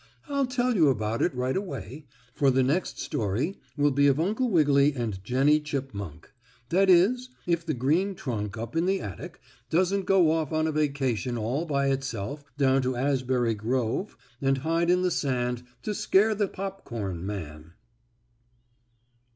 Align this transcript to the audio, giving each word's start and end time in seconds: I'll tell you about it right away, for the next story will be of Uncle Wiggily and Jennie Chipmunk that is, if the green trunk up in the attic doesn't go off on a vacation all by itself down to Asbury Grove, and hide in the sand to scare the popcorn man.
I'll 0.27 0.47
tell 0.47 0.73
you 0.75 0.89
about 0.89 1.21
it 1.21 1.31
right 1.35 1.55
away, 1.55 2.07
for 2.33 2.49
the 2.49 2.63
next 2.63 2.97
story 2.97 3.59
will 3.77 3.91
be 3.91 4.07
of 4.07 4.19
Uncle 4.19 4.49
Wiggily 4.49 4.95
and 4.95 5.23
Jennie 5.23 5.59
Chipmunk 5.59 6.33
that 6.69 6.89
is, 6.89 7.29
if 7.45 7.63
the 7.63 7.75
green 7.75 8.15
trunk 8.15 8.57
up 8.57 8.75
in 8.75 8.87
the 8.87 8.99
attic 8.99 9.39
doesn't 9.69 10.07
go 10.07 10.31
off 10.31 10.51
on 10.51 10.65
a 10.65 10.71
vacation 10.71 11.37
all 11.37 11.65
by 11.65 11.89
itself 11.89 12.43
down 12.57 12.81
to 12.81 12.95
Asbury 12.95 13.53
Grove, 13.53 14.17
and 14.41 14.57
hide 14.65 14.89
in 14.89 15.03
the 15.03 15.11
sand 15.11 15.61
to 15.83 15.93
scare 15.93 16.33
the 16.33 16.47
popcorn 16.47 17.23
man. 17.23 17.73